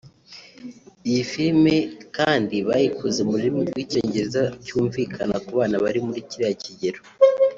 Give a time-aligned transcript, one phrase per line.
[1.07, 1.75] Iyi filime
[2.17, 7.01] kandi bayikoze mu rurimi rw’icyongereza cyumvikana ku bana bari muri kiriya kigero